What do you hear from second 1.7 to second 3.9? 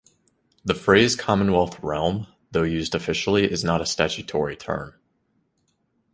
realm", though used officially, is not a